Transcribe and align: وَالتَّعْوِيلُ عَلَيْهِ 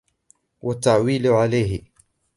وَالتَّعْوِيلُ 0.61 1.27
عَلَيْهِ 1.27 1.83